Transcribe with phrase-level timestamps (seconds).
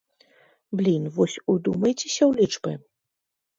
[0.79, 2.73] Блін, вось удумайцеся ў лічбы.